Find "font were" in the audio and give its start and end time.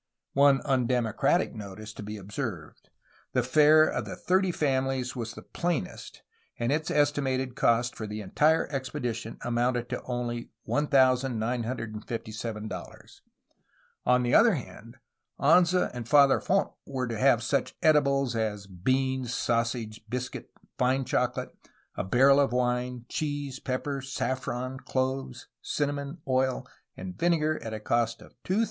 16.41-17.07